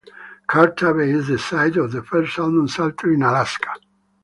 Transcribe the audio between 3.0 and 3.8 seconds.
in Alaska.